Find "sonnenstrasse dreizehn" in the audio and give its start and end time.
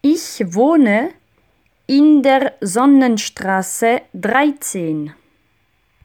2.60-5.12